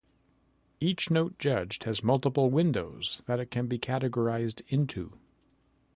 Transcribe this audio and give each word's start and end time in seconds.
Each 0.79 1.11
note 1.11 1.37
judged 1.37 1.83
has 1.83 2.03
multiple 2.03 2.49
"windows" 2.49 3.21
that 3.27 3.39
it 3.39 3.51
can 3.51 3.67
be 3.67 3.77
categorized 3.77 4.63
into. 4.67 5.13